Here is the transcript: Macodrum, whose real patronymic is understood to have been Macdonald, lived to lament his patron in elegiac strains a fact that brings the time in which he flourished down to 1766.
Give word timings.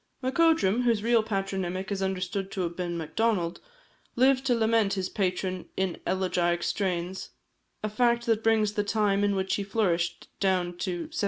Macodrum, 0.23 0.81
whose 0.81 1.03
real 1.03 1.21
patronymic 1.21 1.91
is 1.91 2.01
understood 2.01 2.49
to 2.53 2.61
have 2.61 2.75
been 2.75 2.97
Macdonald, 2.97 3.59
lived 4.15 4.43
to 4.47 4.55
lament 4.55 4.93
his 4.95 5.09
patron 5.09 5.69
in 5.77 5.99
elegiac 6.07 6.63
strains 6.63 7.29
a 7.83 7.87
fact 7.89 8.25
that 8.25 8.43
brings 8.43 8.73
the 8.73 8.83
time 8.83 9.23
in 9.23 9.35
which 9.35 9.53
he 9.57 9.63
flourished 9.63 10.27
down 10.39 10.75
to 10.79 11.01
1766. 11.11 11.19